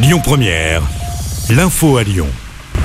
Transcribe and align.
Lyon 0.00 0.20
Première, 0.22 0.82
l'info 1.50 1.96
à 1.96 2.04
Lyon. 2.04 2.28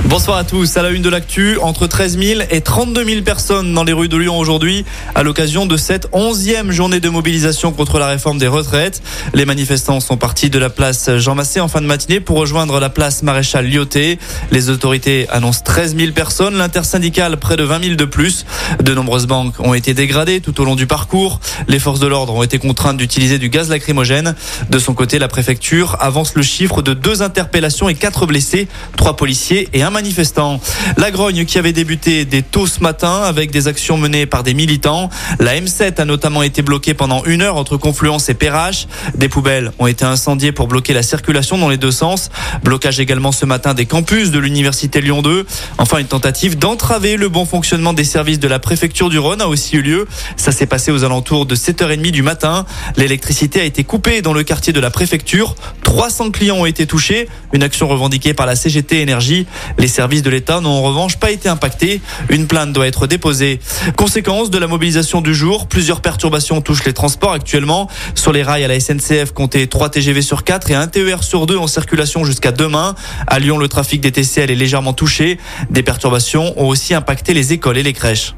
Bonsoir 0.06 0.36
à 0.36 0.44
tous. 0.44 0.76
À 0.76 0.82
la 0.82 0.90
une 0.90 1.00
de 1.00 1.08
l'actu, 1.08 1.56
entre 1.60 1.86
13 1.86 2.18
000 2.18 2.40
et 2.50 2.60
32 2.60 3.04
000 3.04 3.22
personnes 3.22 3.72
dans 3.72 3.84
les 3.84 3.94
rues 3.94 4.08
de 4.08 4.18
Lyon 4.18 4.38
aujourd'hui 4.38 4.84
à 5.14 5.22
l'occasion 5.22 5.64
de 5.64 5.78
cette 5.78 6.08
onzième 6.12 6.70
journée 6.72 7.00
de 7.00 7.08
mobilisation 7.08 7.72
contre 7.72 7.98
la 7.98 8.06
réforme 8.06 8.36
des 8.36 8.46
retraites. 8.46 9.02
Les 9.32 9.46
manifestants 9.46 10.00
sont 10.00 10.18
partis 10.18 10.50
de 10.50 10.58
la 10.58 10.68
place 10.68 11.16
Jean 11.16 11.34
Massé 11.34 11.58
en 11.58 11.68
fin 11.68 11.80
de 11.80 11.86
matinée 11.86 12.20
pour 12.20 12.36
rejoindre 12.36 12.80
la 12.80 12.90
place 12.90 13.22
Maréchal 13.22 13.66
Lyoté. 13.66 14.18
Les 14.50 14.68
autorités 14.68 15.26
annoncent 15.30 15.62
13 15.64 15.96
000 15.96 16.12
personnes, 16.12 16.58
l'intersyndicale 16.58 17.38
près 17.38 17.56
de 17.56 17.64
20 17.64 17.82
000 17.82 17.96
de 17.96 18.04
plus. 18.04 18.44
De 18.82 18.92
nombreuses 18.94 19.26
banques 19.26 19.58
ont 19.58 19.72
été 19.72 19.94
dégradées 19.94 20.42
tout 20.42 20.60
au 20.60 20.66
long 20.66 20.76
du 20.76 20.86
parcours. 20.86 21.40
Les 21.66 21.78
forces 21.78 22.00
de 22.00 22.06
l'ordre 22.06 22.34
ont 22.34 22.42
été 22.42 22.58
contraintes 22.58 22.98
d'utiliser 22.98 23.38
du 23.38 23.48
gaz 23.48 23.70
lacrymogène. 23.70 24.34
De 24.68 24.78
son 24.78 24.92
côté, 24.92 25.18
la 25.18 25.28
préfecture 25.28 25.96
avance 26.00 26.34
le 26.34 26.42
chiffre 26.42 26.82
de 26.82 26.92
deux 26.92 27.22
interpellations 27.22 27.88
et 27.88 27.94
quatre 27.94 28.26
blessés, 28.26 28.68
trois 28.98 29.16
policiers 29.16 29.70
et 29.72 29.82
un 29.82 29.93
manifestants. 29.94 30.60
La 30.98 31.10
grogne 31.12 31.44
qui 31.44 31.56
avait 31.56 31.72
débuté 31.72 32.24
dès 32.24 32.42
tôt 32.42 32.66
ce 32.66 32.80
matin 32.80 33.22
avec 33.22 33.52
des 33.52 33.68
actions 33.68 33.96
menées 33.96 34.26
par 34.26 34.42
des 34.42 34.52
militants. 34.52 35.08
La 35.38 35.54
M7 35.54 36.00
a 36.00 36.04
notamment 36.04 36.42
été 36.42 36.62
bloquée 36.62 36.94
pendant 36.94 37.24
une 37.24 37.42
heure 37.42 37.56
entre 37.56 37.76
Confluence 37.76 38.28
et 38.28 38.34
Perrache. 38.34 38.88
Des 39.14 39.28
poubelles 39.28 39.72
ont 39.78 39.86
été 39.86 40.04
incendiées 40.04 40.50
pour 40.50 40.66
bloquer 40.66 40.92
la 40.94 41.04
circulation 41.04 41.58
dans 41.58 41.68
les 41.68 41.76
deux 41.76 41.92
sens. 41.92 42.30
Blocage 42.64 42.98
également 42.98 43.30
ce 43.30 43.46
matin 43.46 43.72
des 43.72 43.86
campus 43.86 44.32
de 44.32 44.38
l'université 44.40 45.00
Lyon 45.00 45.22
2. 45.22 45.46
Enfin, 45.78 45.98
une 45.98 46.06
tentative 46.06 46.58
d'entraver 46.58 47.16
le 47.16 47.28
bon 47.28 47.46
fonctionnement 47.46 47.92
des 47.92 48.04
services 48.04 48.40
de 48.40 48.48
la 48.48 48.58
préfecture 48.58 49.08
du 49.08 49.18
Rhône 49.20 49.40
a 49.40 49.46
aussi 49.46 49.76
eu 49.76 49.82
lieu. 49.82 50.08
Ça 50.36 50.50
s'est 50.50 50.66
passé 50.66 50.90
aux 50.90 51.04
alentours 51.04 51.46
de 51.46 51.54
7h30 51.54 52.10
du 52.10 52.22
matin. 52.22 52.66
L'électricité 52.96 53.60
a 53.60 53.64
été 53.64 53.84
coupée 53.84 54.22
dans 54.22 54.32
le 54.32 54.42
quartier 54.42 54.72
de 54.72 54.80
la 54.80 54.90
préfecture. 54.90 55.54
300 55.84 56.32
clients 56.32 56.56
ont 56.56 56.66
été 56.66 56.84
touchés. 56.86 57.28
Une 57.52 57.62
action 57.62 57.86
revendiquée 57.86 58.34
par 58.34 58.46
la 58.46 58.56
CGT 58.56 59.00
Énergie. 59.00 59.46
Services 59.88 60.22
de 60.22 60.30
l'État 60.30 60.60
n'ont 60.60 60.70
en 60.70 60.82
revanche 60.82 61.16
pas 61.16 61.30
été 61.30 61.48
impactés. 61.48 62.00
Une 62.28 62.46
plainte 62.46 62.72
doit 62.72 62.86
être 62.86 63.06
déposée. 63.06 63.60
Conséquence 63.96 64.50
de 64.50 64.58
la 64.58 64.66
mobilisation 64.66 65.20
du 65.20 65.34
jour, 65.34 65.66
plusieurs 65.66 66.00
perturbations 66.00 66.60
touchent 66.60 66.84
les 66.84 66.92
transports 66.92 67.32
actuellement. 67.32 67.88
Sur 68.14 68.32
les 68.32 68.42
rails 68.42 68.64
à 68.64 68.68
la 68.68 68.78
SNCF, 68.80 69.32
comptez 69.32 69.66
3 69.66 69.90
TGV 69.90 70.22
sur 70.22 70.44
4 70.44 70.70
et 70.70 70.74
un 70.74 70.86
TER 70.86 71.22
sur 71.22 71.46
2 71.46 71.56
en 71.56 71.66
circulation 71.66 72.24
jusqu'à 72.24 72.52
demain. 72.52 72.94
À 73.26 73.38
Lyon, 73.38 73.58
le 73.58 73.68
trafic 73.68 74.00
des 74.00 74.12
TCL 74.12 74.50
est 74.50 74.54
légèrement 74.54 74.92
touché. 74.92 75.38
Des 75.70 75.82
perturbations 75.82 76.58
ont 76.60 76.68
aussi 76.68 76.94
impacté 76.94 77.34
les 77.34 77.52
écoles 77.52 77.78
et 77.78 77.82
les 77.82 77.92
crèches. 77.92 78.34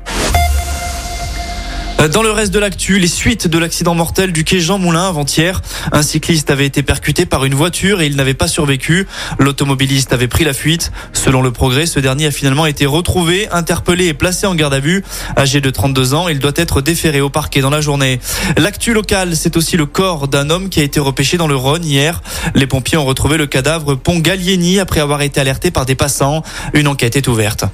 Dans 1.99 2.23
le 2.23 2.31
reste 2.31 2.53
de 2.53 2.59
l'actu, 2.59 2.99
les 2.99 3.09
suites 3.09 3.49
de 3.49 3.59
l'accident 3.59 3.95
mortel 3.95 4.31
du 4.31 4.45
quai 4.45 4.61
Jean 4.61 4.79
Moulin 4.79 5.09
avant-hier. 5.09 5.63
Un 5.93 6.03
cycliste 6.03 6.51
avait 6.51 6.67
été 6.67 6.83
percuté 6.83 7.25
par 7.25 7.45
une 7.47 7.55
voiture 7.55 8.01
et 8.01 8.07
il 8.07 8.17
n'avait 8.17 8.35
pas 8.35 8.49
survécu. 8.49 9.09
L'automobiliste 9.39 10.13
avait 10.13 10.29
pris 10.29 10.45
la 10.45 10.53
fuite. 10.53 10.93
Selon 11.15 11.41
le 11.43 11.51
progrès, 11.51 11.87
ce 11.87 11.99
dernier 11.99 12.27
a 12.27 12.31
finalement 12.31 12.67
été 12.67 12.85
retrouvé, 12.87 13.49
interpellé 13.51 14.07
et 14.07 14.15
placé 14.15 14.47
en 14.47 14.55
garde 14.55 14.75
à 14.75 14.79
vue. 14.79 15.03
Âgé 15.39 15.61
de 15.61 15.71
32 15.71 16.15
ans, 16.15 16.29
il 16.29 16.39
doit 16.39 16.53
être 16.55 16.81
déféré 16.81 17.21
au 17.23 17.31
parquet 17.31 17.61
dans 17.61 17.71
la 17.71 17.81
journée. 17.81 18.21
L'actu 18.59 18.93
locale, 18.93 19.35
c'est 19.35 19.57
aussi 19.57 19.77
le 19.77 19.87
corps 19.87 20.29
d'un 20.29 20.51
homme 20.51 20.69
qui 20.69 20.81
a 20.81 20.85
été 20.85 21.01
repêché 21.01 21.39
dans 21.39 21.49
le 21.49 21.57
Rhône 21.57 21.85
hier. 21.85 22.23
Les 22.55 22.67
pompiers 22.67 22.99
ont 22.99 23.07
retrouvé 23.07 23.37
le 23.37 23.47
cadavre 23.47 23.95
pont 23.95 24.19
Gallieni 24.19 24.79
après 24.79 25.01
avoir 25.01 25.23
été 25.23 25.41
alerté 25.41 25.71
par 25.71 25.87
des 25.87 25.95
passants. 25.95 26.43
Une 26.75 26.89
enquête 26.89 27.17
est 27.17 27.27
ouverte. 27.27 27.65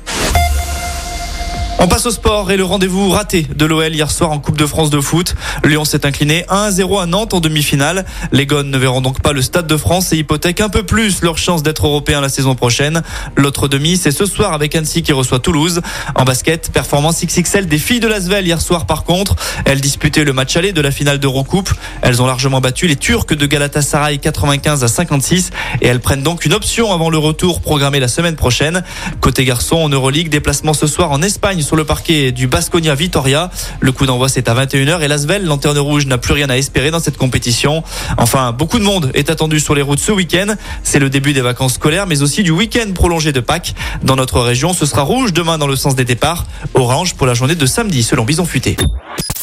On 1.83 1.89
passe 1.89 2.07
au 2.07 2.13
sport 2.13 2.53
et 2.53 2.57
le 2.57 2.63
rendez-vous 2.63 3.11
raté 3.11 3.45
de 3.57 3.67
l'OL 3.67 3.93
hier 3.93 4.09
soir 4.09 4.31
en 4.31 4.39
Coupe 4.39 4.57
de 4.57 4.67
France 4.67 4.89
de 4.91 5.01
foot. 5.01 5.35
Lyon 5.65 5.85
s'est 5.85 6.07
incliné 6.07 6.45
1-0 6.49 7.03
à 7.03 7.07
Nantes 7.07 7.35
en 7.35 7.41
demi-finale. 7.41 8.05
Les 8.31 8.47
Gones 8.47 8.71
ne 8.71 8.79
verront 8.79 9.01
donc 9.01 9.21
pas 9.21 9.33
le 9.33 9.43
Stade 9.43 9.67
de 9.67 9.77
France 9.77 10.13
et 10.13 10.17
hypothèquent 10.17 10.61
un 10.61 10.69
peu 10.69 10.85
plus 10.85 11.23
leur 11.23 11.39
chance 11.39 11.65
d'être 11.65 11.85
européens 11.85 12.21
la 12.21 12.29
saison 12.29 12.55
prochaine. 12.55 13.03
L'autre 13.37 13.67
demi, 13.67 13.97
c'est 13.97 14.13
ce 14.13 14.27
soir 14.27 14.53
avec 14.53 14.77
Annecy 14.77 15.03
qui 15.03 15.13
reçoit 15.13 15.41
Toulouse. 15.41 15.81
En 16.15 16.23
basket, 16.23 16.71
performance 16.71 17.21
XXL 17.25 17.67
des 17.67 17.79
filles 17.79 17.99
de 17.99 18.07
Lasvel 18.07 18.47
hier 18.47 18.61
soir 18.61 18.87
par 18.87 19.03
contre. 19.03 19.35
Elles 19.65 19.81
disputaient 19.81 20.23
le 20.23 20.33
match 20.33 20.57
aller 20.57 20.73
de 20.73 20.81
la 20.81 20.93
finale 20.93 21.19
d'Eurocoupe. 21.19 21.71
Elles 22.03 22.23
ont 22.23 22.27
largement 22.27 22.61
battu 22.61 22.87
les 22.87 22.95
Turcs 22.95 23.27
de 23.27 23.47
Galatasaray 23.47 24.21
95 24.21 24.85
à 24.85 24.89
56 24.89 25.51
et 25.81 25.89
elles 25.89 25.99
prennent 25.99 26.23
donc 26.23 26.45
une 26.45 26.55
option 26.55 26.93
avant 26.93 27.11
le 27.11 27.19
retour 27.19 27.61
programmé 27.61 27.99
la 27.99 28.07
semaine 28.07 28.37
prochaine. 28.37 28.85
Côté 29.21 29.45
garçon 29.45 29.79
en 29.79 29.89
Euroleague, 29.89 30.29
déplacement 30.29 30.75
ce 30.75 30.87
soir 30.87 31.11
en 31.11 31.23
Espagne 31.23 31.61
sur 31.73 31.79
le 31.79 31.85
parquet 31.87 32.33
du 32.33 32.49
Basconia 32.49 32.95
Vitoria. 32.95 33.51
Le 33.81 33.93
coup 33.93 34.05
d'envoi 34.05 34.29
c'est 34.29 34.47
à 34.51 34.55
21h 34.55 35.01
et 35.01 35.09
Lasvel, 35.09 35.47
lanterne 35.47 35.79
rouge, 35.79 36.05
n'a 36.05 36.19
plus 36.19 36.35
rien 36.35 36.51
à 36.51 36.59
espérer 36.59 36.91
dans 36.91 37.01
cette 37.01 37.17
compétition. 37.17 37.83
Enfin, 38.19 38.53
beaucoup 38.53 38.79
de 38.79 38.85
monde 38.85 39.11
est 39.15 39.31
attendu 39.31 39.59
sur 39.59 39.75
les 39.75 39.81
routes 39.81 39.99
ce 39.99 40.13
week-end. 40.13 40.55
C'est 40.83 40.99
le 40.99 41.09
début 41.09 41.33
des 41.33 41.41
vacances 41.41 41.75
scolaires 41.75 42.07
mais 42.07 42.21
aussi 42.21 42.43
du 42.43 42.51
week-end 42.51 42.93
prolongé 42.95 43.33
de 43.33 43.41
Pâques. 43.41 43.75
Dans 44.03 44.17
notre 44.17 44.43
région, 44.43 44.75
ce 44.75 44.85
sera 44.85 45.01
rouge 45.01 45.33
demain 45.33 45.57
dans 45.57 45.67
le 45.67 45.75
sens 45.75 45.95
des 45.97 46.05
départs, 46.05 46.45
orange 46.75 47.15
pour 47.15 47.27
la 47.27 47.33
journée 47.33 47.55
de 47.55 47.65
samedi 47.65 48.03
selon 48.03 48.25
Bison 48.25 48.45
Futé. 48.45 48.77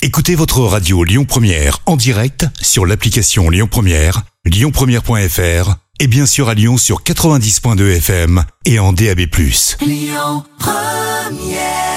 Écoutez 0.04 0.36
votre 0.36 0.60
radio 0.60 1.04
Lyon 1.04 1.26
Première 1.26 1.80
en 1.88 1.96
direct 1.96 2.46
sur 2.62 2.86
l'application 2.86 3.50
Lyon 3.50 3.68
Première, 3.68 4.22
lyonpremière.fr 4.46 5.78
et 6.00 6.06
bien 6.06 6.28
sûr 6.28 6.48
à 6.48 6.54
Lyon 6.54 6.78
sur 6.78 7.02
90.2 7.02 7.98
FM 7.98 8.44
et 8.66 8.78
en 8.78 8.94
DAB+. 8.94 9.22
Lyon 9.82 10.44
Première 10.60 11.89